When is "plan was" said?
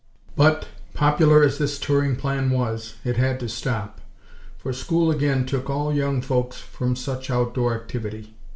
2.15-2.95